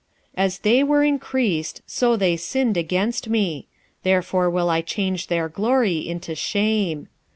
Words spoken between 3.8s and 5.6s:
therefore will I change their